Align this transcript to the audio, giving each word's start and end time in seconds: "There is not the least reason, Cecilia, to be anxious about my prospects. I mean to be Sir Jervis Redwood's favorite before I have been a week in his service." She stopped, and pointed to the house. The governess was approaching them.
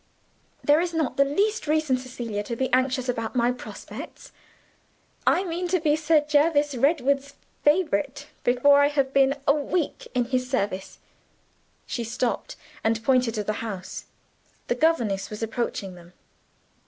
"There 0.63 0.79
is 0.81 0.95
not 0.95 1.15
the 1.17 1.23
least 1.23 1.67
reason, 1.67 1.95
Cecilia, 1.95 2.41
to 2.45 2.55
be 2.55 2.73
anxious 2.73 3.07
about 3.07 3.35
my 3.35 3.51
prospects. 3.51 4.31
I 5.27 5.43
mean 5.43 5.67
to 5.67 5.79
be 5.79 5.95
Sir 5.95 6.21
Jervis 6.27 6.73
Redwood's 6.73 7.35
favorite 7.63 8.25
before 8.43 8.79
I 8.81 8.87
have 8.87 9.13
been 9.13 9.35
a 9.47 9.53
week 9.53 10.07
in 10.15 10.25
his 10.25 10.49
service." 10.49 10.97
She 11.85 12.03
stopped, 12.03 12.55
and 12.83 13.03
pointed 13.03 13.35
to 13.35 13.43
the 13.43 13.53
house. 13.61 14.05
The 14.69 14.73
governess 14.75 15.29
was 15.29 15.43
approaching 15.43 15.93
them. 15.93 16.13